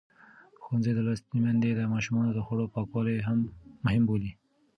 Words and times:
ښوونځې 0.63 0.91
لوستې 1.05 1.35
میندې 1.43 1.71
د 1.75 1.81
ماشومانو 1.93 2.29
د 2.35 2.39
خوړو 2.45 2.71
پاکوالی 2.73 3.15
مهم 3.85 4.03
بولي. 4.09 4.31